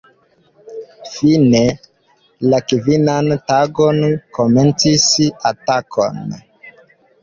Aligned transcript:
Fine 1.15 1.61
la 2.53 2.61
kvinan 2.71 3.31
tagon 3.53 4.03
komencis 4.41 5.09
atakon. 5.55 6.31